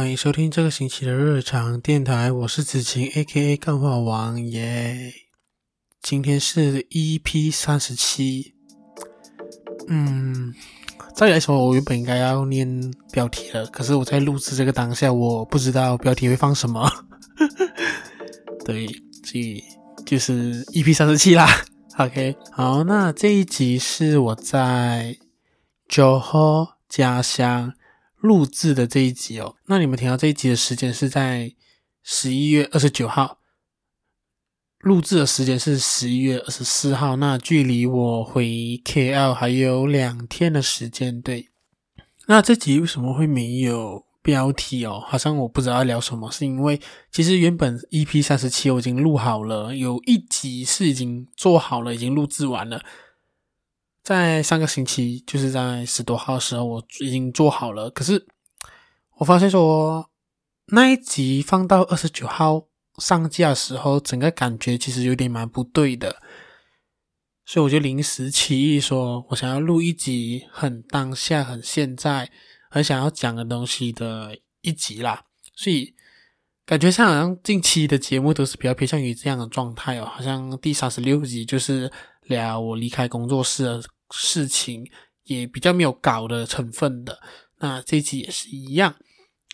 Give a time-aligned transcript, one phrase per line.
[0.00, 5.12] 欢迎收听这个星期的日常电台，我是子晴 A.K.A 干话王耶。
[6.00, 8.54] 今天是 EP 三十七。
[9.88, 10.54] 嗯，
[11.14, 16.90] 照理来说，我原本应该要念标题了，可是我在录制这个当下，我不知道标题会放什么。
[18.64, 18.86] 对，
[19.22, 19.62] 所以
[20.06, 21.46] 就是 EP 三十七啦。
[21.98, 25.14] OK，好，那这一集是我在
[25.90, 27.74] Joho 家乡
[28.20, 29.56] 录制的这一集哦。
[29.66, 31.54] 那你们听到这一集的时间是在
[32.02, 33.38] 十一月二十九号，
[34.78, 37.16] 录制的时间是十一月二十四号。
[37.16, 38.44] 那距离我回
[38.84, 41.20] KL 还有两天的时间。
[41.20, 41.50] 对，
[42.26, 44.04] 那这集为什么会没有？
[44.22, 46.78] 标题哦，好像我不知道要聊什么，是因为
[47.10, 52.84] 其实原本 EP 三十七我已经录好了，有一集是已经做好了，已经录制完了。
[54.16, 57.90] 在上个星期，就是在十多号的时候，我已经做好了。
[57.90, 58.26] 可是
[59.18, 60.10] 我发现说，
[60.66, 62.66] 那一集放到二十九号
[62.98, 66.16] 上架的时候，整个感觉其实有点蛮不对的，
[67.44, 72.30] 所以我就临时起意说，我想要录一集很当下、很现在。
[72.72, 75.24] 很想要讲的东西的一集啦，
[75.56, 75.92] 所以
[76.64, 81.90] 感觉上好像近期的节目都是比较偏向于这样的状态哦，好像第三十六集就是
[82.22, 84.88] 聊我离开工作室事情，
[85.24, 87.20] 也比较没有搞的成分的。
[87.58, 88.94] 那这一集也是一样。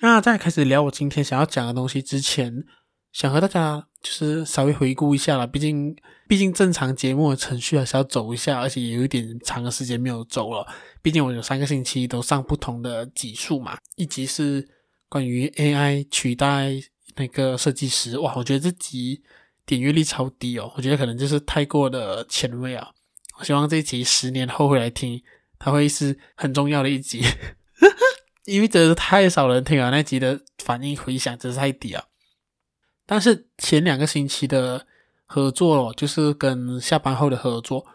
[0.00, 2.64] 那在开始聊我今天想要讲的东西之前，
[3.12, 5.96] 想和大家就是稍微回顾一下啦，毕竟
[6.28, 10.66] 毕竟正常节目的程序还是要走一下，而且也有一点长的时间没有走了。
[11.00, 14.68] 毕竟我有三个星期都上不同的集数嘛，一集是
[15.08, 16.72] 关于 AI 取代
[17.16, 19.22] 那个设计师，哇，我觉得这集
[19.64, 22.90] 点阅率超低哦，我觉得可能就是太过的前卫啊。
[23.38, 25.22] 我希望这一集十年后回来听，
[25.58, 27.22] 它会是很重要的一集，
[28.44, 32.08] 因为真的太少人听了，那集的反应回响真是太低了。
[33.04, 34.86] 但是前两个星期的
[35.24, 37.86] 合作，就是跟下班后的合作。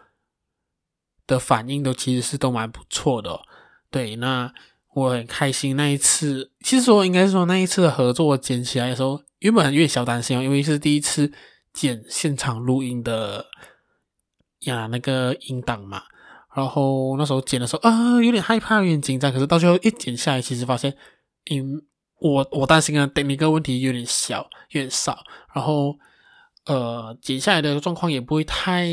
[1.24, 3.40] 的反应都其实是都蛮不错的哦，
[3.92, 4.52] 对，那
[4.92, 5.76] 我很开心。
[5.76, 11.32] 那一次，其实说应该是说那一次的合作，剪起来的时候，原本有点小担心哦，因为是第一次
[11.72, 13.46] 剪现场录音的
[14.62, 16.02] 呀，那个音档嘛。
[16.54, 19.32] 然后那时候剪的时候啊，有点害怕，有点紧张。
[19.32, 20.94] 可是到最后一剪下来，其实发现，
[21.44, 21.82] 因
[22.18, 25.24] 我我担心啊等一个问题有点小，有点少，
[25.54, 25.96] 然后。
[26.64, 28.86] 呃，剪下来的状况也不会太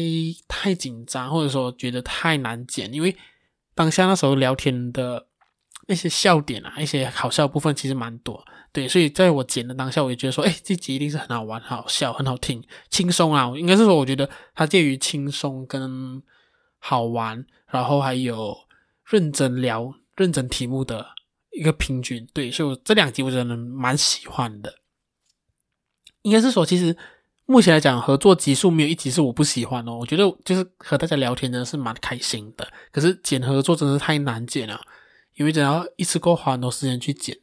[0.47, 3.15] 太紧张，或者说觉得太难剪，因为
[3.75, 5.27] 当下那时候聊天的
[5.89, 16.21] 那些笑点啊，一些好笑的部分其实蛮多，对，所以在我剪的当下，我也觉得说，哎，这集一定是很好玩、好笑、很好听、轻松啊，应该是说，我觉得它介于轻松跟
[16.77, 18.55] 好玩，然后还有
[19.03, 21.07] 认真聊、认真题目的
[21.57, 24.75] 一个平均，对，所以我这两集我真的蛮喜欢的，
[26.21, 26.95] 应该是说其实。
[27.51, 29.97] 目前来讲，合作集数没有一集是我不喜欢哦。
[29.97, 32.71] 我觉得就是和大家聊天真的是蛮开心的。
[32.91, 34.79] 可是剪合作真的是太难剪了，
[35.39, 37.35] 因为只要一次过花很多时间去剪。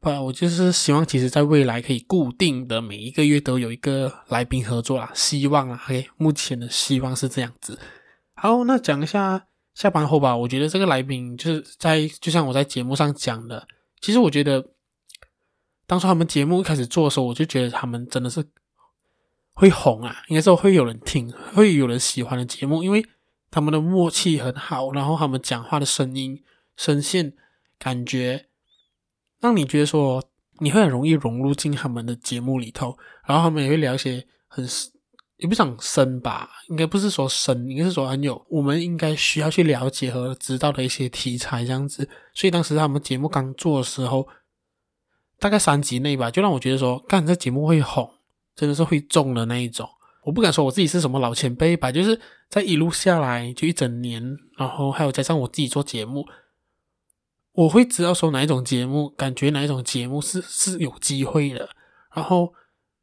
[0.00, 7.78] 不然我就是希望，其实在未来可以固定的每一个月都有一个来宾合作啦，希望啊，OK，目前的希望是这样子。
[8.34, 10.36] 好，那讲一下下班后吧。
[10.36, 13.66] 我觉得这个来宾就是在，就像我在节目上讲的，
[14.00, 14.64] 其实我觉得
[15.86, 18.44] 当初他们节目一开始做的时候，我就觉得他们真的是。
[19.60, 23.04] 会红啊，应该说会有人听，会有人喜欢的节目，因为
[23.50, 26.40] 他们的默契很好，然后他们讲话的声音、
[26.78, 27.34] 声线、
[27.78, 28.46] 感觉，
[29.40, 30.24] 让你觉得说
[30.60, 32.96] 你会很容易融入进他们的节目里头，
[33.26, 34.66] 然后他们也会聊一些很
[35.36, 42.08] 也不想深吧，应该不是说深，应该是说很有我们应该需要去了解和知道的一些题材这样子。
[42.32, 44.26] 所以当时他们节目刚做的时候，
[45.38, 48.10] 大概三集内吧，就让我觉得说，干这节目会红。
[48.56, 49.88] 真的是会中的那一种，
[50.24, 54.20] 我不敢说我自己是什么老前辈吧，就是在一路下来就一整年，
[54.56, 56.26] 然后还有加上我自己做节目，
[57.58, 61.68] 我会知道说哪一种节目，感觉哪一种节目是是有机会的，
[62.14, 62.54] 然后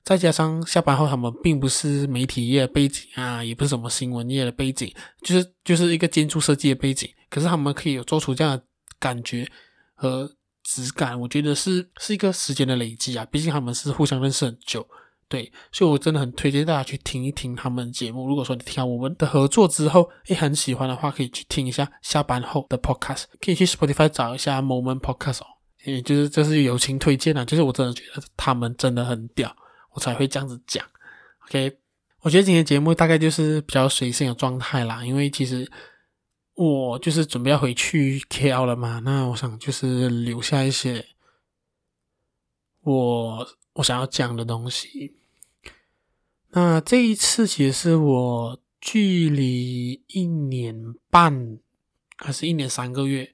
[0.02, 4.90] 再加上下班后他们并不是媒体业的背景啊，也不是什么新闻业的背景，
[5.22, 8.64] 就是就是一个建筑设计的背景，可是他们可以有做出这样的
[8.98, 9.46] 感觉
[9.94, 10.32] 和
[10.64, 14.88] 质感，我觉得是是一个时间的累积啊，毕竟他们是互相认识很久。
[15.28, 18.28] 对，所以我真的很推荐大家去听一听他们的节目。
[18.28, 25.48] 如果说你听完我们的合作之后，诶很喜欢的话，可以去听一下下班后的 podcast，可以去 Spotify 找一下 Moment Podcast 哦。
[25.84, 29.56] 也就是这是友情推荐啊，就是我真的觉得他们真的很屌，
[29.94, 30.86] 我才会这样子讲。
[31.48, 31.76] OK，
[32.22, 35.70] 我觉得今天节目大概就是比较随性的状态啦，因为其实
[36.54, 41.06] 我就是准备要回去 KL 了嘛，那我想就是留下一些。
[42.82, 45.16] 我我想要讲的东西。
[46.50, 51.60] 那这一次其实是我距离一年半
[52.18, 53.34] 还是一年三个月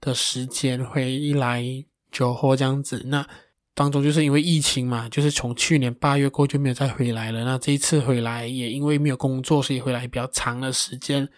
[0.00, 1.64] 的时间回来
[2.10, 3.02] 酒后这样子。
[3.06, 3.26] 那
[3.74, 7.44] 当中就是因为疫情嘛，就是从去年八月过就没有再回来了。
[7.44, 11.28] 那这一次回来也因为没有工作，所以回来比较长的时间，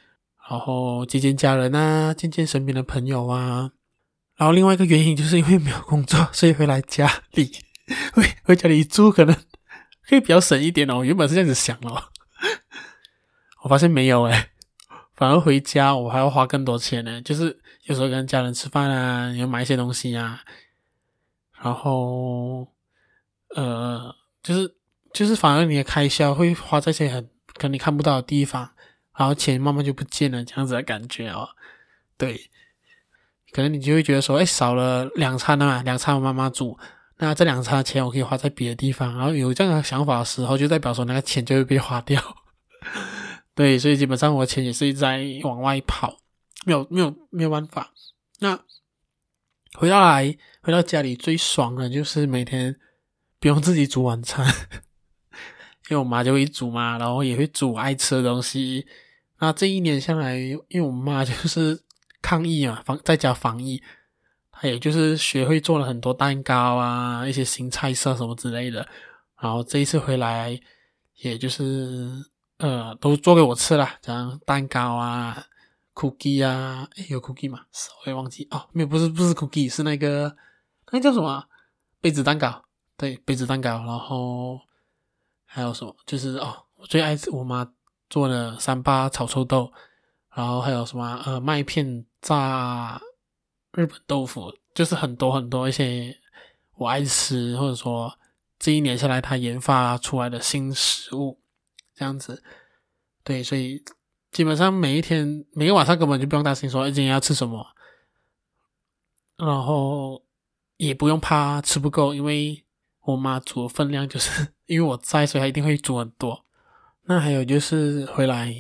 [0.49, 3.73] 然后见见家人啊，见见身边的朋友啊。
[4.37, 7.50] 然后另外一个原因就是因为没有工作，所以回来家里，
[8.15, 9.35] 回回家里住可能
[10.09, 11.05] 可以比较省一点哦。
[11.05, 12.05] 原本是这样子想哦，
[13.63, 14.51] 我发现没有诶，
[15.15, 17.21] 反而回家我还要花更多钱呢。
[17.23, 20.43] 就是有时候跟家人吃饭啊，要买一些东西啊。
[21.63, 22.69] 然后，
[23.55, 24.75] 呃，就是
[25.15, 28.71] 就是，反而你的开销会花在一些很可能你看不到的地方，
[29.17, 31.49] 然后钱慢慢就不见了，这样子的感觉哦。
[32.19, 32.51] 对，
[33.53, 36.79] 可能你就会觉得说，哎，少了两餐了嘛，两餐我妈妈煮，
[37.19, 39.16] 那这两餐钱我可以花在别的地方。
[39.16, 42.22] 然后有这样的想法的时候，就代表说那个钱就会被花掉。
[43.55, 46.19] 对，所以基本上我的钱也是一直在往外跑，
[46.64, 47.93] 没有没有没有办法。
[48.40, 48.58] 那。
[49.76, 52.76] 回到来，回到家里最爽的就是每天
[53.40, 54.46] 不用自己煮晚餐，
[55.90, 58.87] 因为我妈就会煮嘛，然后也会煮爱吃的东西。
[59.40, 61.82] 那这一年下来，因为我妈就是
[62.22, 63.82] 抗疫嘛，防在家防疫，
[64.55, 68.87] 她也就是学会做了很多蛋糕啊，一些新菜色什么之类的。
[69.41, 70.59] 然后这一次回来，
[71.17, 72.09] 也就是
[72.59, 75.45] 呃，都做给我吃了，这蛋糕啊。
[75.95, 77.61] cookie 啊，有 cookie 吗？
[78.05, 80.37] 我也忘记哦，没有，不是不是 cookie，是那个
[80.91, 81.45] 那叫什么
[82.00, 82.65] 杯子蛋糕？
[82.97, 83.71] 对，杯子蛋糕。
[83.71, 84.59] 然后
[85.45, 85.95] 还有什么？
[86.05, 87.71] 就是哦，我最爱吃我妈
[88.11, 89.73] 做的三八炒臭豆。
[90.35, 91.23] 然后还有什么？
[91.25, 93.00] 呃，麦片炸
[93.75, 96.17] 日本豆腐，就是很多很多一些
[96.76, 98.19] 我爱吃，或者说
[98.59, 101.38] 这一年下来他研发出来的新食物，
[101.94, 102.43] 这样子。
[103.23, 103.85] 对，所以。
[104.35, 107.65] 基本上每一天每个晚上根本就不用担心说今天要吃什么，
[109.37, 110.21] 然后
[110.76, 112.65] 也不用怕吃不够，因为
[113.03, 116.44] 我妈煮的分量就是 因为我在，所以她一定会煮很多。
[117.05, 118.53] 那还有就是回来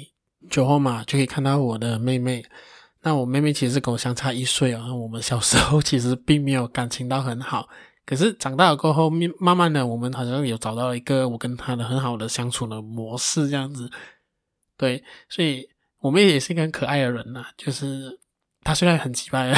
[0.48, 2.46] 酒后嘛，就可以看到我的妹妹。
[3.06, 7.68] 那我妹妹其实跟我相差一岁啊，我们小时候其实并没有感情到很好，
[8.06, 13.90] 可是长大了过后，慢慢的我们好像有找到一个我跟她的很好的相处的模式，这样子。
[14.78, 15.68] 对，所以
[15.98, 17.44] 我妹也是一个很可爱的人呐。
[17.58, 18.18] 就是
[18.62, 19.54] 她虽然很奇葩，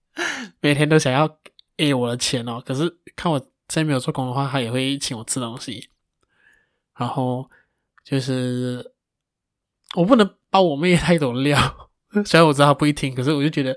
[0.60, 1.38] 每天都想要
[1.76, 3.38] A 我的钱哦，可是看我
[3.68, 5.90] 在没有做工的话，她也会请我吃东西。
[6.96, 7.50] 然后
[8.02, 8.94] 就是
[9.94, 11.85] 我不能把我妹太多料，
[12.24, 13.76] 虽然我知道她不会听，可是我就觉得，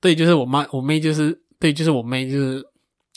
[0.00, 2.64] 对，就是我妈，我妹就是对，就是我妹就是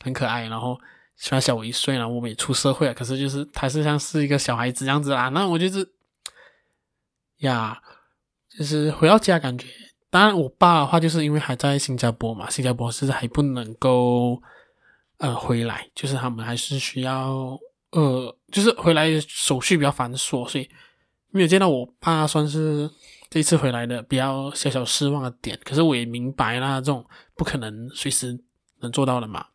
[0.04, 0.48] 很可爱。
[0.48, 0.78] 然后
[1.16, 5.30] 虽然小我一岁，然后我们也出社会了，可是就是她是像是一个小孩子这样子啦。
[5.30, 5.88] 那我就是。
[7.42, 7.80] 呀，
[8.50, 9.68] 就是回到家感觉，
[10.10, 14.42] 当然我爸的话就是因为还在新加坡嘛，新加坡是还不能够
[15.20, 17.56] 呃回来，就是他们还是需要
[17.92, 20.68] 呃，就是回来手续比较繁琐，所以
[21.30, 22.90] 没有见到我爸，算是
[23.30, 25.60] 这一次回来的比较小小失望的点。
[25.64, 28.40] 可是我也明白啦，这种不可能随时
[28.80, 29.48] 能做到的嘛。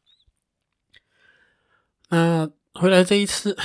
[2.08, 3.56] 那回来这一次，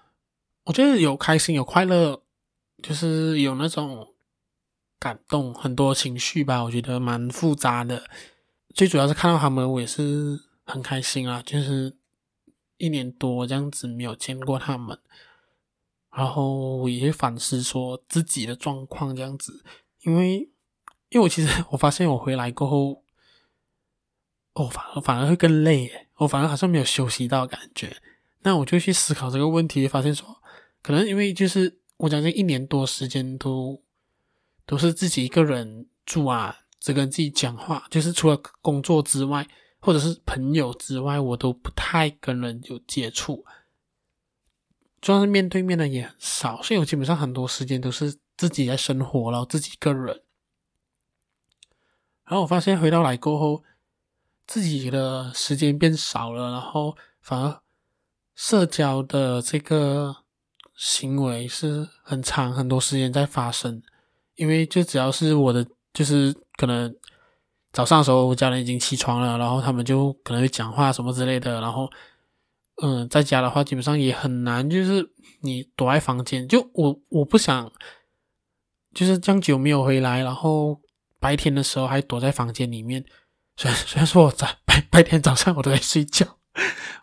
[0.64, 2.22] 我觉得有开心有快乐。
[2.82, 4.14] 就是有那种
[4.98, 8.04] 感动，很多情绪吧，我觉得蛮复杂的。
[8.74, 11.42] 最主要是看到他们，我也是很开心啊。
[11.44, 11.96] 就是
[12.76, 14.96] 一年多这样子没有见过他们，
[16.16, 19.62] 然后我也会反思说自己的状况这样子，
[20.04, 20.38] 因为
[21.10, 23.02] 因为我其实我发现我回来过后，
[24.54, 27.96] 哦，反而反而会更累耶，我反而好像没有休息到感觉。
[28.42, 30.42] 那我就去思考这个问题，发现说
[30.82, 31.78] 可能因为就是。
[31.98, 33.82] 我将近一年多时间都
[34.66, 39.48] 都是自己一个人住啊，只跟自己讲话，就是除了工作之外，
[39.80, 43.42] 或者是朋友之外，我都不太跟人有接触，
[45.06, 50.22] 算是面对面的也很少，所以我基本上很多时间都是自己在生活，然后自己一个人。
[52.24, 53.62] 然后我发现回到来过后，
[54.46, 57.60] 自己的时间变少了，然后反而
[58.34, 60.16] 社交的这个。
[60.78, 63.82] 行为是很长很多时间在发生，
[64.34, 66.94] 因为就只要是我的，就是可能
[67.72, 71.90] 早上的时候，我家人已经起床了，然后他们就可能会讲话什么之类的，然后
[72.82, 77.72] 嗯，在家的话基本上也很难，就是你躲在房间，就我我不想
[78.94, 80.78] 就是这样久没有回来，然后
[81.18, 83.04] 白天的时候还躲在房间里面，
[83.56, 86.26] 虽然虽然说我在白白天早上我都在睡觉，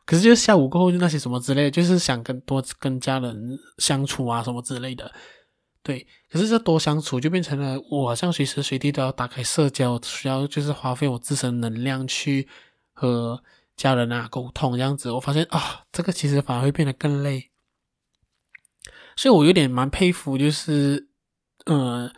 [0.06, 5.12] 可是就下午过后就那些什么之类的，就是想跟多跟家人相处啊什么之类的。
[5.82, 12.48] 对，可是这多相处就变成了我好像随时随地都要打开社交，需要就是花费我自身能量去
[12.94, 13.44] 和
[13.76, 15.12] 家人啊沟通这样子。
[15.12, 17.52] 我发现啊，这个其实反而会变得更累。
[19.16, 21.08] 所以我有点蛮佩服，就是
[21.66, 22.12] 嗯，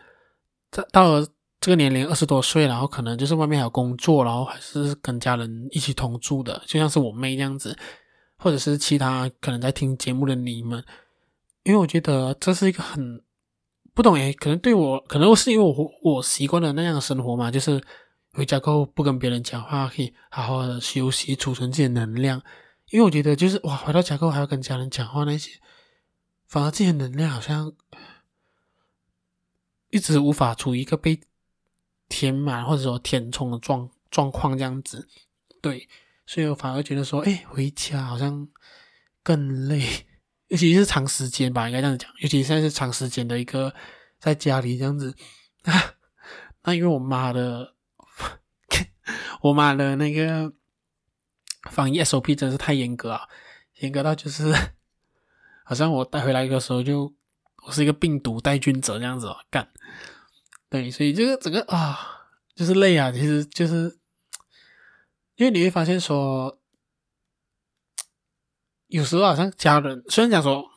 [0.71, 1.27] 到到了
[1.59, 7.77] 这个年龄二十多岁，然后可能就是外面还有工作，然后还是跟家人一起同住的，就像是我妹这样子，
[8.37, 10.83] 或者是其他可能在听节目的你们，
[11.63, 13.21] 因为我觉得这是一个很
[13.93, 17.81] 不懂诶，可能对我，可能是因为我我习惯了那样的生活嘛，就是
[18.35, 22.41] 回家过后不跟别人讲话，可以好好的休息，储存自己的能量。
[22.89, 25.59] 因为我觉得就是哇，回到家过后还要跟家人讲话那些，
[26.45, 27.73] 反而自己的能量好像
[29.89, 31.19] 一直无法处于一个被。
[32.07, 35.07] 填满或者说填充的状状况这样子，
[35.59, 35.89] 对，
[36.27, 38.47] 所以我反而觉得说，哎、回家好像
[39.23, 40.05] 更累，
[40.49, 43.73] 尤其是长时间吧，应该这样讲，尤其现在是长时间的一个
[44.19, 45.15] 在家里这样子
[45.63, 45.95] 啊。
[46.63, 47.73] 那因为我妈的，
[49.41, 50.53] 我妈的那个
[51.69, 53.27] 防疫 SOP 真是太严格啊，
[53.79, 54.53] 严格到就是
[55.63, 57.13] 好像我带回来的时候就
[57.65, 59.71] 我是一个病毒带菌者这样子哦，干。
[60.69, 63.99] 对，所以这个整个啊，就是累啊，其实就是
[65.35, 66.59] 因为你会发现说，
[68.87, 70.69] 有时候好像家人虽然讲说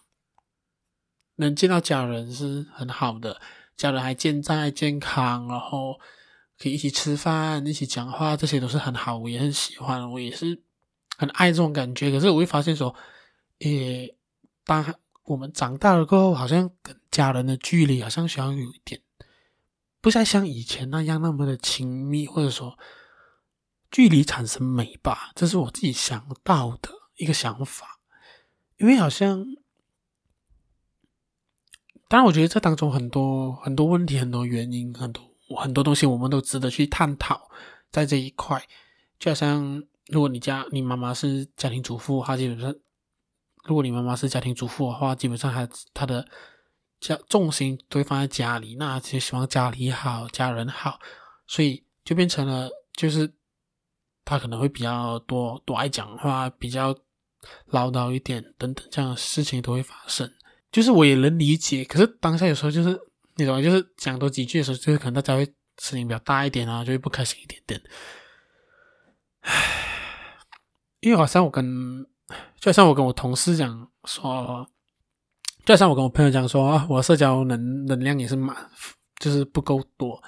[1.36, 3.40] 能见到家人是很好的，
[3.76, 5.98] 家人还健在健康，然后
[6.58, 10.60] 可以一起吃饭、一起讲话，这些都是很好，我也很喜欢，我也是
[11.16, 12.10] 很爱这种感觉。
[12.10, 12.94] 可是我会发现说，
[13.60, 14.16] 诶，
[14.64, 19.00] 当我们长大了过后，好像跟家人的距离好像需要有一点。
[20.00, 22.78] 不再像以前那样那么的亲密，或者说
[23.90, 28.00] 距离产生美吧，这是我自己想到的一个想法。
[28.76, 29.44] 因为好像，
[32.08, 37.50] 当然，我觉得这当中很多很多问题、很多原因、很多很多东西，我们都值得去探讨。
[37.90, 38.62] 在这一块，
[39.18, 42.74] 就好像如果你家你妈妈是家庭主妇，她基本上，
[43.64, 46.26] 如果你妈妈是家庭主妇的话，基本上她她的。
[47.00, 50.98] 家重心都会放在家里，那就希望家里好，家人好，
[51.46, 53.32] 所以就变成了，就是
[54.24, 56.92] 他可能会比较多多爱讲话，比较
[57.66, 60.28] 唠叨一点，等等这样的事情都会发生。
[60.72, 63.00] 就是我也能理解，可是当下有时候就是
[63.38, 67.80] 那种，就是讲多几句的时候，就是可能大家会声音比较大一点啊，就会不开心一点点。
[69.40, 70.36] 唉，
[71.00, 72.06] 因为好像我跟，
[72.60, 74.68] 就像我跟我同事讲说。
[75.64, 78.56] 就像我跟我朋友讲说啊，我社交能能量也是满，
[79.18, 80.22] 就是不够多。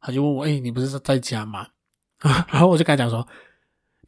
[0.00, 1.66] 他就问我，哎，你不是在家吗？
[2.20, 3.26] 然后我就跟他讲说，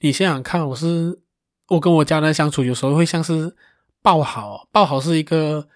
[0.00, 1.23] 你想想看，我是
[1.68, 3.57] 我跟我家人相处，有时候会像是
[4.02, 5.66] 爆好，爆好是一个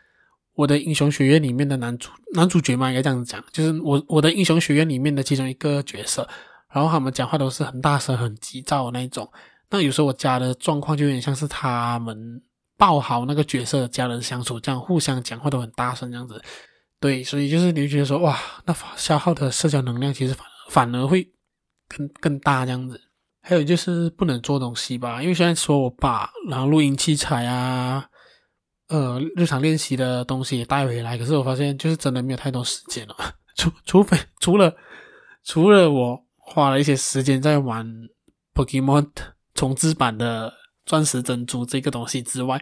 [0.55, 6.29] 我的英雄学院里面的男主男主角嘛，应该这样子讲，就是我我的英雄学院里面的其中一个角色。
[6.73, 9.31] 然后他们讲话都是很大声、很急躁的那种。
[9.71, 12.43] 那有时候我家的状况就有点像是他们。
[12.79, 16.43] 爆好那个角色的家人相处，这样互相讲话都很大声，这样子，
[16.99, 21.31] 对，所以就是你就觉得说，哇，那消耗的社交能量其实反反而会
[21.87, 23.01] 更更大这样子。
[23.41, 28.05] 还有就是不能做东西吧，因为现在说我把然后录音器材啊，
[28.93, 33.17] 呃，日常练习的东西也带回来，可是我发现就是真的没有太多时间了，
[33.57, 34.77] 除除非除了
[35.43, 37.87] 除了我花了一些时间在玩
[38.55, 39.11] Pokemon
[39.55, 40.55] 重置版的。
[40.85, 42.61] 钻石珍珠这个东西之外，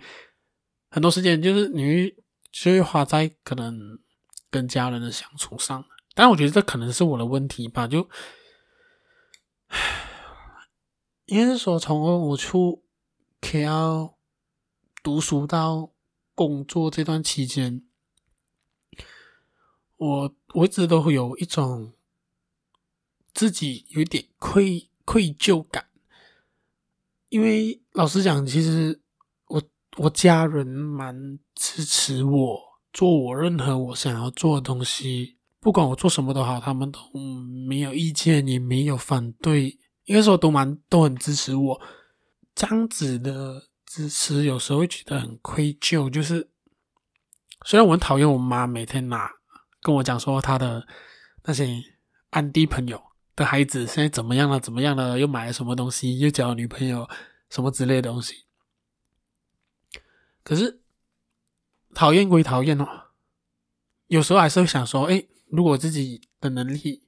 [0.91, 2.13] 很多时间就是你
[2.53, 3.99] 就会花在可能
[4.51, 5.83] 跟家人的相处上。
[6.15, 8.07] 但我觉得这可能是我的问题吧，就
[11.25, 12.85] 应该是说从我出
[13.41, 14.13] KL
[15.03, 15.90] 读书到
[16.41, 17.83] 工作这段期间，
[19.99, 21.93] 我我一直都会有一种
[23.35, 25.91] 自己有点愧愧疚感。
[27.29, 28.99] 因为老实讲，其实
[29.49, 29.63] 我
[29.99, 32.59] 我家人蛮支持我
[32.91, 36.99] 做我任何我想要做的东西，不管我做什么都好，他们都
[37.69, 41.83] 没有意见，也没有反对，应该说都蛮都很支持我。
[42.55, 46.49] 这样子的支持有时候会觉得很愧疚，就是
[47.67, 49.29] 虽然我很讨厌我妈每天拿
[49.83, 50.87] 跟我讲说她的
[51.43, 51.83] 那些
[52.31, 53.03] 安迪朋友。
[53.35, 54.61] 的孩子现在怎么样了？
[54.61, 55.19] 怎么样了？
[55.19, 56.21] 又买了什么东西？
[56.21, 57.09] 又交了女朋友？
[57.49, 58.45] 什么之类的东西？
[60.45, 60.81] 可是
[61.93, 62.87] 讨厌归讨厌哦，
[64.07, 67.03] 有时候还是会想说：哎，如果自己的能力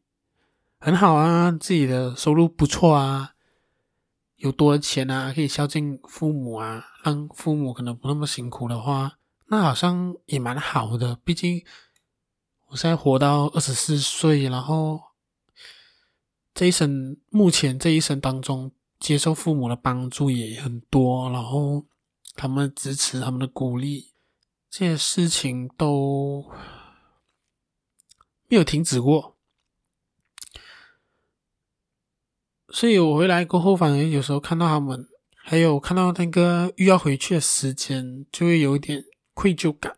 [0.81, 3.32] 很好啊，自己的收入不错啊，
[4.43, 11.17] 有多的钱啊，可以孝敬父母啊，让父母可能不那么辛苦的话，那好像也蛮好的。
[11.23, 11.65] 毕竟
[12.67, 15.01] 我现在活到二十四岁，然后
[16.53, 21.87] 这一生目前这一生当中接受父母的帮助也很多，然后
[22.35, 24.11] 他们支持、他们的鼓励，
[24.69, 26.51] 这些事情都
[28.49, 29.32] 没有停止过。
[32.73, 39.97] 所以我回来过后，反而有时候看到他们，还有看到那个又要回去的时间，就会有一点愧疚感，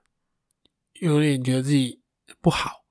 [0.94, 2.00] 有点觉得自己
[2.40, 2.84] 不好。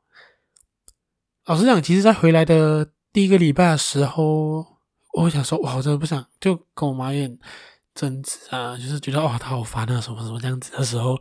[1.46, 4.66] 老实讲，其实，在回来的第一个礼拜的时候，
[5.12, 7.38] 我想说，哇，我真的不想，就跟我妈有点
[7.94, 11.20] 争执啊，就是觉得哇，她好烦啊，什么什么这样子的时候，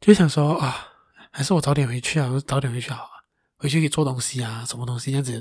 [0.00, 0.88] 就想说啊，
[1.30, 3.22] 还是我早点回去啊，我早点回去好啊，
[3.56, 5.40] 回去可以做东西啊，什么东西这样子，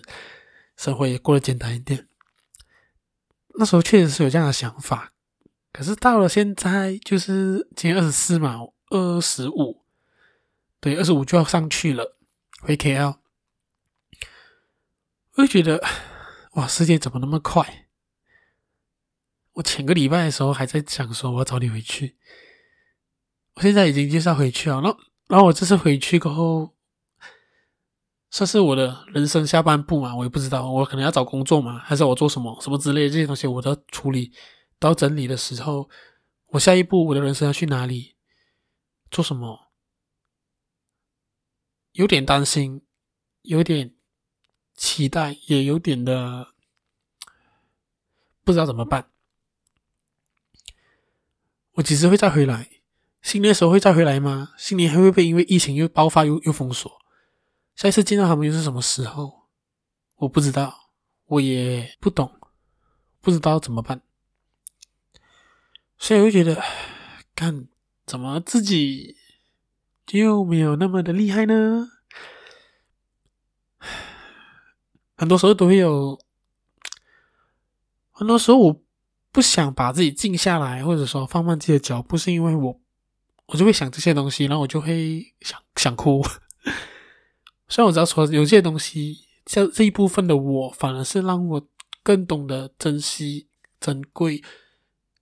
[0.77, 2.07] 生活也过得简单一点。
[3.55, 5.13] 那时候确实是有这样的想法，
[5.71, 9.83] 可是到了现在，就是今年二十四嘛，二十五，
[10.79, 12.17] 对，二十五就要上去了，
[12.61, 13.17] 回 KL，
[15.35, 15.83] 我就觉得，
[16.53, 17.87] 哇，时间怎么那么快？
[19.53, 22.17] 我前个礼拜的时候还在想说我要早点回去，
[23.53, 26.73] 我现在已经就是要回去了，然后，然后我这次回去过后。
[28.33, 34.33] 算是我的人生下半部嘛，我也不知道，我可能要找工作嘛，还是我做什么什么之类的这些东西，我都要处理，
[34.79, 35.87] 都要整理的时候，
[36.47, 38.15] 我下一步我的人生要去哪里，
[39.11, 39.71] 做什么，
[41.91, 42.81] 有点担心，
[43.43, 43.93] 有点
[44.73, 46.47] 期待，也有点的
[48.43, 49.11] 不知道怎么办。
[51.73, 52.67] 我几时会再回来？
[53.21, 54.53] 新年的时候会再回来吗？
[54.57, 57.02] 新年还会不会因为疫情又爆发又又封锁？
[57.75, 59.47] 下一次见到他们又是什么时候？
[60.17, 60.91] 我不知道，
[61.25, 62.31] 我也不懂，
[63.19, 64.01] 不知道怎么办。
[65.97, 66.61] 所以我就觉得，
[67.35, 67.67] 看
[68.05, 69.17] 怎么自己
[70.05, 71.89] 就没有那么的厉害呢？
[75.15, 76.19] 很多时候都会有，
[78.11, 78.81] 很多时候我
[79.31, 82.81] 不想把自己静下来，或者说放慢自己的脚步，是因为我
[83.47, 86.23] 我就会想这些东西，然后我就会想想哭。
[87.73, 91.67] 虽然我知道说有些东西，像这一部分的我，反而是让我
[92.03, 93.47] 更懂得珍惜、
[93.79, 94.43] 珍贵、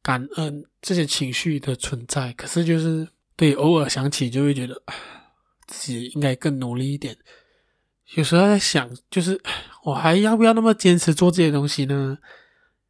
[0.04, 2.34] 感恩这些情绪的存在。
[2.34, 4.84] 可是，就是对偶尔想起，就会觉得
[5.66, 7.18] 自己应该更努力一点。
[8.16, 9.42] 有时候在想，就是
[9.86, 12.18] 我还要不要那么坚持做这些东西呢？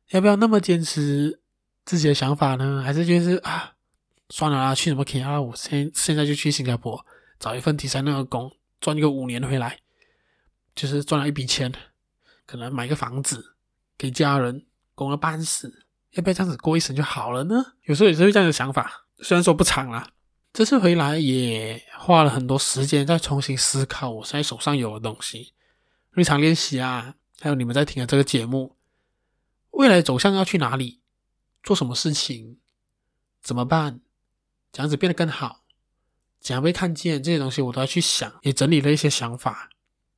[0.10, 1.40] 要不要那么坚持
[1.86, 2.82] 自己的想法呢？
[2.84, 3.74] 还是就是啊，
[4.30, 5.40] 算了啦，去什么 KL？
[5.40, 7.06] 我现现在就去新加坡
[7.40, 8.52] 找一份第三那个工。
[8.82, 9.80] 赚一个五年回来，
[10.76, 11.72] 就是赚了一笔钱，
[12.46, 13.56] 可能买个房子
[13.98, 14.66] 给家人，
[14.96, 17.74] 供了半死，要不要这样子过一生就好了呢？
[17.84, 20.12] 有时候也是会这样的想法，虽然说不长啦。
[20.54, 25.54] 这次回来也花了很多时间再重新思考我现在手上有的东西，
[26.12, 28.76] 日常练习啊，还有你们在听的这个节目，
[29.70, 31.00] 未来走向要去哪里，
[31.64, 32.58] 做什么事情，
[33.42, 34.02] 怎么办，
[34.74, 35.61] 这样子变得更好。
[36.42, 39.70] 怎样被看见这些东西，我都要去想，也整理了一些想法。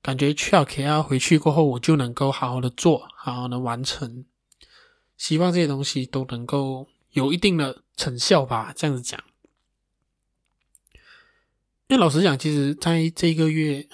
[0.02, 4.26] 感觉去了 KL 回去过后，我就能够好好的做，好好的完成。
[5.18, 8.74] 希望这些东西都能够有一定的成效吧。
[8.76, 9.22] 这样子讲，
[11.88, 13.88] 因为老实讲，其实在这一个月，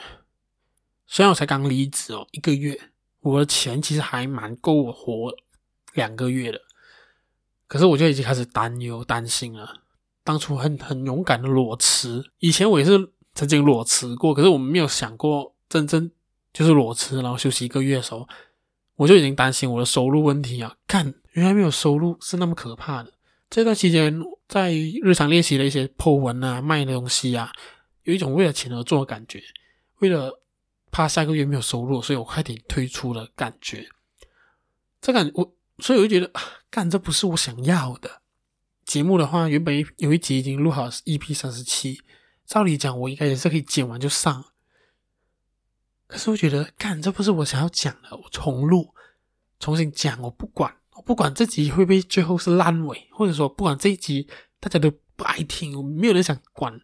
[1.06, 2.80] 虽然我才刚离职哦，一个月，
[3.22, 5.34] 我的钱其实还蛮够我活
[5.94, 6.62] 两个月的。
[7.68, 9.82] 可是我就已经开始担忧、担心了。
[10.30, 16.12] 当初很很勇敢的裸辞，以前我也是曾经裸辞过，可是我们没有想过真正
[16.54, 18.30] 就是裸辞，然后休息一个月的时候，
[18.96, 20.76] 我就已经担心我的收入问题啊！
[20.86, 23.12] 看，原来没有收入是那么可怕的。
[23.50, 27.52] 这段期间在日常练习的一些 po 文啊、卖的东西啊，
[28.04, 29.42] 有一种为了钱而做的感觉，
[29.98, 30.40] 为了
[30.92, 33.90] 怕下个月没有收入，所以我快点推出的感觉。
[35.02, 36.32] 这感我，所以我就觉得，
[36.70, 38.22] 干，这不是我想要的。
[38.90, 42.02] 节目的话，原本有一集已经录好，EP 三十七。
[42.48, 44.44] 照理讲，我应该也是可以剪完就上。
[46.08, 48.96] 可是我觉得，干，这不是我想要讲的，我重录，
[49.60, 54.28] 重新讲，我不管，我不管这集会不会最后是烂尾，或者说不管这一集
[54.60, 56.82] 大家都不爱听，我没有人想管。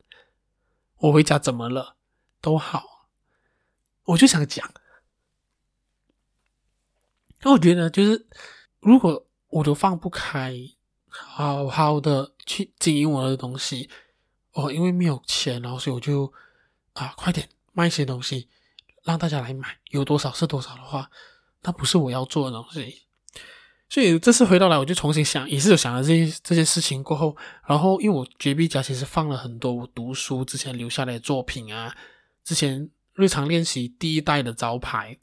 [0.97, 1.97] 我回家怎么了
[2.39, 3.09] 都好，
[4.03, 4.71] 我就想讲。
[7.41, 8.27] 那我觉得，就是
[8.79, 10.55] 如果我都放不开。
[11.23, 13.89] 好好的去经营我的东西，
[14.53, 16.31] 哦，因为没有钱，然后所以我就
[16.93, 18.47] 啊，快点卖一些东西，
[19.03, 21.09] 让大家来买，有多少是多少的话，
[21.63, 23.03] 那不是我要做的东西。
[23.87, 31.95] 所以这次回到来，我就重新想，也是有想了这些这些事情过后，然后因为我绝壁家其实放了很多我读书之前留下来的作品啊，
[32.43, 35.17] 之前日常练习第一代的招牌，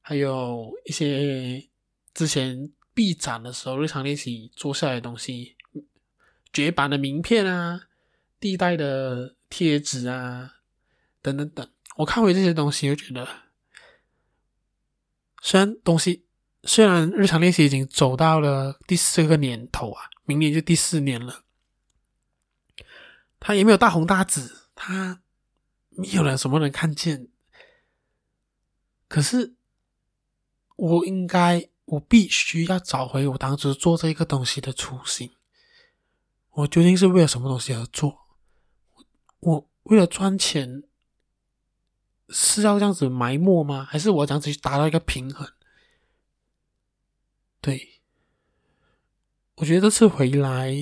[0.00, 1.68] 还有一些
[2.14, 5.54] 之前臂展的时候日常练习做下来的东西，
[6.52, 7.82] 绝版的名片啊，
[8.40, 10.56] 第一代的贴纸啊，
[11.22, 13.28] 等等等，我看回这些东西，就觉得
[15.40, 16.24] 虽然东西。
[16.64, 21.44] 虽然日常练习已经走到了第四个年头啊，明年就第四年了，
[23.38, 25.22] 他也没有大红大紫，他
[25.90, 27.28] 没有了什么人看见。
[29.06, 29.54] 可是
[30.74, 35.30] 我应该，我必须要找回我当时做这个东西的初心。
[36.50, 38.26] 我究竟是为了什么东西而做？
[39.40, 40.82] 我为了赚钱
[42.28, 43.84] 是要这样子埋没吗？
[43.84, 45.48] 还是我这样子去达到一个平衡？
[47.60, 48.00] 对，
[49.56, 50.74] 我觉得这次回来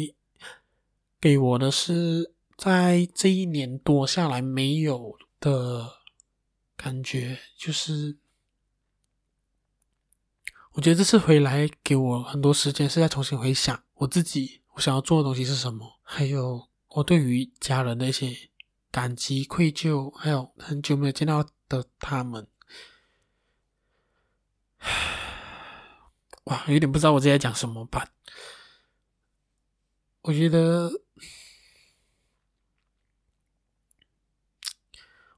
[1.21, 5.99] 给我的是在这一年多下来没有的
[6.77, 8.17] 感觉，就是
[10.77, 18.51] 我觉得这次回来给我很多时间是在重新回想我自己，我想要做的东西是什么，还有我对于家人的一些
[18.91, 22.47] 感激、愧疚，还有很久没有见到的他们。
[26.45, 28.11] 哇，有点不知道我自己在讲什么吧？
[30.21, 30.91] 我觉得，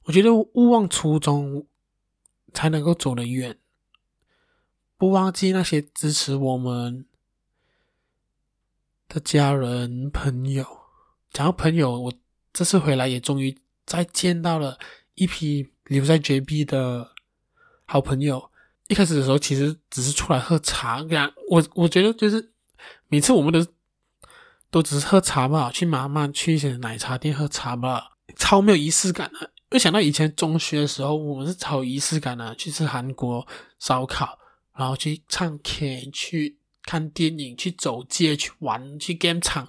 [0.03, 1.69] 我觉得勿忘初衷，
[2.53, 3.57] 才能够走得远。
[4.99, 7.07] 不忘记那些支持我们
[9.09, 10.67] 的家人朋友。
[11.33, 12.13] 讲到朋友，我
[12.53, 13.57] 这次回来也终于
[13.87, 14.77] 再见到了
[15.15, 17.13] 一批留在 JB 的
[17.85, 18.51] 好朋友。
[18.89, 21.01] 一开始的时候，其实只是出来喝茶。
[21.05, 22.51] 这样，我我觉得就是
[23.07, 23.65] 每次我们都
[24.69, 29.53] 都只是喝茶吧，去慢慢去一些奶茶店喝茶吧，超没有仪式感的。
[29.71, 33.47] 又想到以前中学的时候，我们是超有仪式感的，去吃韩国
[33.79, 34.39] 烧烤，
[34.79, 39.69] 然后去唱 K，去看电影，去走街，去玩，去 game 场。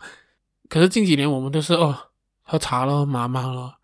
[0.70, 2.12] 可是近几年，我们都是哦，
[2.44, 3.80] 喝茶了，慢慢了。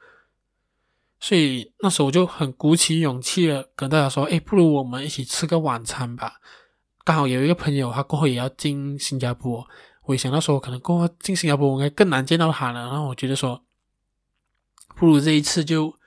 [1.20, 6.40] 所以那时候我就很鼓起勇气了，跟大家说：“哎，不如我们一起吃个晚餐吧。”
[7.04, 9.68] 刚好有一个朋友，他过后也要进新加坡。
[10.04, 12.82] 我也想到说，可能过后进新加坡，我应该更难见到他了。
[12.82, 13.64] 然后我觉得说，
[14.96, 15.98] 不如这一次就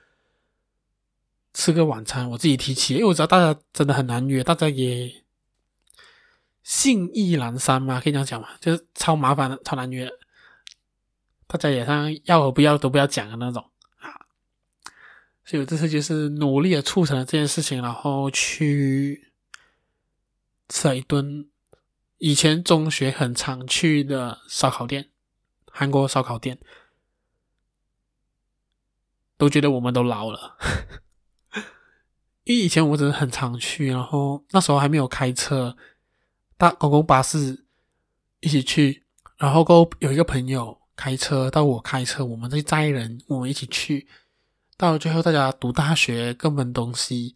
[1.59, 5.25] 吃个晚餐，我自己提起，因为我知道大家真的很难约，大家也
[6.63, 10.09] 兴意阑珊嘛，可以这样讲嘛，就是超麻烦的，超难约。
[11.47, 14.07] 大家也像要和不要都不要讲的那种啊。
[15.43, 19.33] 所以我这次就是努力的促成了这件事情，然后去
[20.69, 21.49] 吃了一顿
[22.19, 25.09] 以前中学很常去的烧烤店，
[25.69, 26.57] 韩国烧烤店，
[29.37, 30.57] 都觉得我们都老了，
[32.49, 35.77] 因为以前我真的很常去，然后那时候还没有开车，
[36.57, 37.63] 搭公共巴士
[38.39, 39.03] 一起去，
[39.37, 44.07] 然后够有一个朋友开车到我开车，我们这些载人，我们一起去。
[44.75, 47.35] 到最后，大家读大学各奔东西，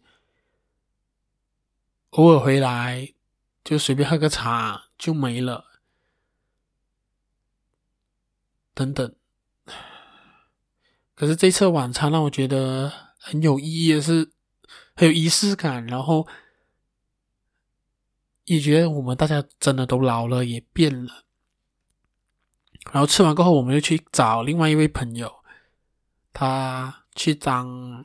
[2.10, 3.14] 偶尔回来
[3.62, 5.66] 就随便喝个茶就没了，
[8.74, 9.14] 等等。
[11.14, 14.32] 可是这次晚餐让我觉得很有意义的是，
[14.94, 16.26] 很有仪式感，然后
[18.44, 21.24] 也觉得我们大家真的都老了，也变了。
[22.92, 25.32] 然后吃完过后，我们又去找另外一位朋友，
[26.32, 27.00] 他。
[27.16, 28.04] 去当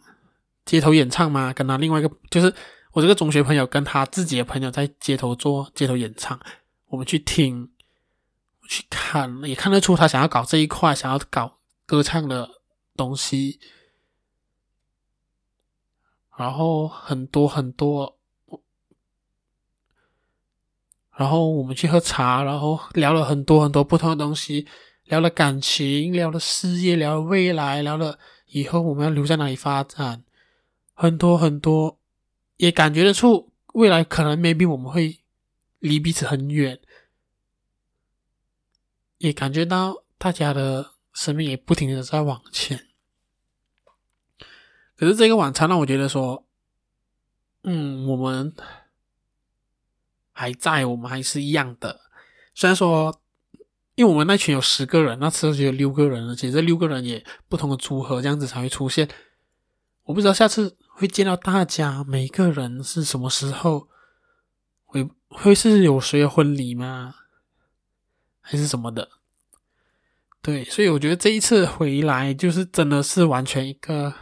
[0.65, 1.51] 街头演唱嘛？
[1.51, 2.53] 跟他另外一个就是
[2.91, 6.39] 我这个中学朋友跟他自己的朋友在街头做街头演唱，
[6.89, 7.71] 我们去听，
[8.67, 12.47] 去看，也看得出他想要搞这一块，想要搞歌唱的
[12.95, 13.59] 东西。
[16.39, 18.17] 然后很多很多，
[21.17, 24.65] 然后我们去喝茶，然后聊了很多很多不同的东西，
[25.03, 28.17] 聊了感情，聊了事业，聊了未来，聊了。
[28.45, 30.23] 以后我们要留在哪里发展？
[30.93, 31.99] 很多很多，
[32.55, 35.19] 也感觉得出未来可能 maybe 我们会
[35.79, 36.79] 离彼此很远，
[39.17, 42.88] 也感觉到大家的生命也不停的在往前。
[44.99, 46.45] 可是这个晚餐让我觉得说，
[47.63, 48.53] 嗯，我们
[50.33, 52.01] 还在，我们还是一样的，
[52.53, 53.21] 虽然说。
[53.95, 59.09] 因为我们那群有十个人，那次只有六个人，而且这六个人也不同的组合，这样子才会出现。
[60.03, 63.89] 我不知道下次会见到大家每个人是什么时候，
[64.85, 67.13] 会会是有谁的婚礼吗？
[68.39, 69.09] 还是什么的？
[70.41, 74.13] 对，所以我觉得这一次回来就是真的是完全一个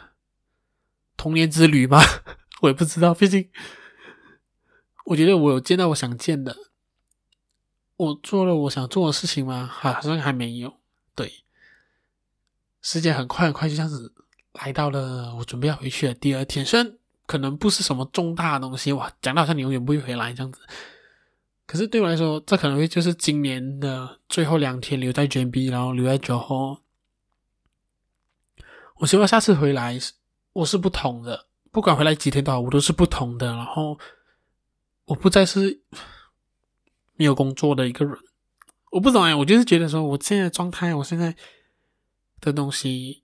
[1.18, 2.00] 童年之旅吗。
[2.62, 3.50] 我也不知道，毕竟
[5.06, 6.56] 我觉得我有见到我想见的，
[7.98, 9.68] 我做了我想做的事情吗？
[9.72, 10.80] 好像还没有。
[11.14, 11.44] 对，
[12.82, 14.14] 时间很快很快就这样子
[14.54, 20.62] 来到了我准备要回去的第二天，虽然可能不是什么重大的东西，哇，讲到好像你永远不会回来这样子。
[21.66, 26.80] 可是对我来说，这可能会就是今年的最后两天留在 JB，然后留在酒后。
[28.96, 30.00] 我希望下次回来
[30.58, 33.46] 我是不同的，不管回来几天都好，我都是不同的。
[33.56, 34.00] 然后
[35.06, 35.84] 我不再是
[37.13, 38.17] 没有工作的一个人。
[38.89, 41.36] 我不懂哎，我就是觉得说，我现在状态，我现在
[42.41, 43.24] 的东西，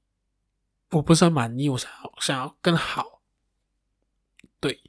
[0.91, 3.22] 我不是很满意，我想要想要更好。
[4.60, 4.84] 对。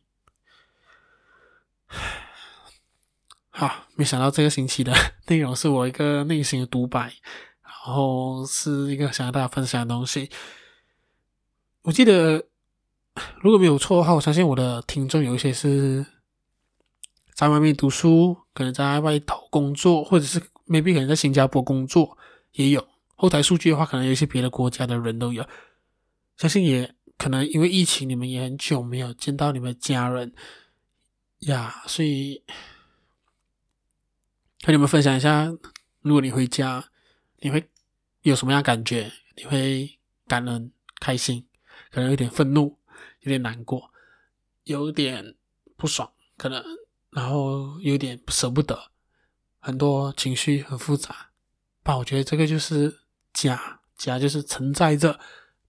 [3.49, 4.93] 好，没想到这个星期的
[5.29, 7.15] 内容是我一个内心的独白，
[7.63, 10.31] 然后是一个想要大家分享的东西。
[11.85, 12.47] 我记得
[13.43, 16.05] 如果没有错的话，我相信我的听众有一些是
[17.35, 22.17] 在外面读书，可能在外头工作，或者是 maybe 可能在新加坡工作，
[22.53, 25.47] 也有后台数据的话，可能有一些别的国家的人都有。
[26.39, 30.33] 相信也可能因为疫情，你们也很久没有见到你们的家人
[31.41, 32.43] 呀，所以。
[34.65, 35.53] 和你们分享一下，
[36.01, 36.83] 如果你回家，
[37.41, 37.69] 你会
[38.23, 39.13] 有什么样感觉？
[39.37, 41.47] 你会感恩、开心，
[41.95, 42.77] 可能有点愤怒，
[43.21, 43.89] 有点难过，
[44.65, 45.37] 有点
[45.77, 46.61] 不爽，可能，
[47.11, 48.91] 然后有点舍不得，
[49.61, 51.31] 很多情绪很复杂。
[51.85, 52.99] 但我觉得这个就是
[53.33, 55.21] 家，家就是承载着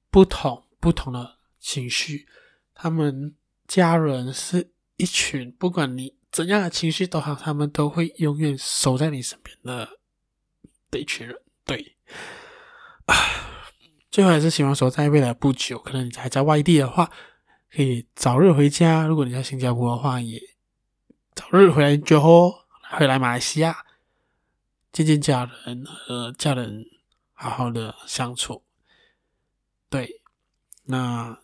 [0.09, 2.27] 不同不同的情绪。
[2.73, 3.35] 他们
[3.67, 6.15] 家人是一群，不管你。
[6.31, 9.88] 怎样的情绪都好，他们都会永远守在你身边的
[10.91, 11.41] 的一群人。
[11.63, 11.95] 对，
[13.05, 13.15] 啊，
[14.15, 17.12] 最后还是希望说，在未来不久，可能你还在外地的话，
[17.69, 20.41] 可以早日回家；如果你在新加坡的话，也
[21.34, 22.60] 早日回来就后
[22.91, 23.75] 回来马来西亚
[24.93, 26.86] 见见家人，和家人
[27.34, 28.63] 好好的相处。
[29.89, 30.21] 对，
[30.86, 31.38] 那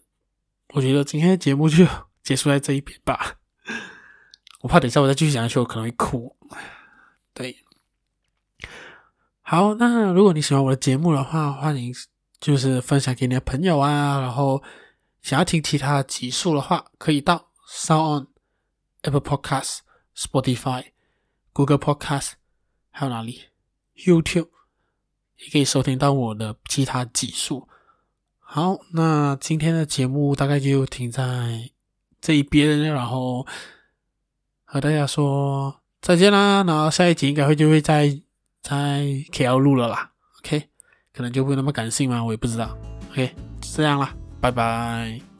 [0.70, 1.86] 我觉得今天的节目就
[2.24, 3.36] 结束在这一边吧。
[4.64, 6.38] 我怕等一下我再继续讲下去，我可能会哭。
[7.34, 7.58] 对，
[9.42, 11.94] 好，那如果你喜欢我的节目的话，欢迎
[12.42, 14.20] 就是分享给你的朋友啊。
[14.20, 14.62] 然后
[15.22, 18.28] 想要听其他集数的话，可以到 Sound On、
[19.04, 19.78] Apple Podcast、
[20.14, 20.88] Spotify、
[21.54, 22.32] Google Podcast，
[22.90, 23.44] 还有哪里
[23.96, 24.50] ？YouTube
[25.38, 27.70] 也可以收听到我的其他集数。
[28.40, 31.70] 好，那今天的节目大概就停在
[32.20, 33.48] 这一边，然后。
[34.74, 38.08] 和大家说再见啦，然后下一集应该会就会在
[38.62, 39.02] 在
[39.34, 40.70] KL 录了啦，OK，
[41.13, 42.78] 可能就不会那么感性嘛，我也不知道
[43.12, 43.28] ，OK，
[43.60, 45.31] 就这样啦，拜拜。